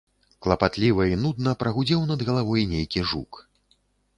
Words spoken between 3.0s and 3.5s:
жук.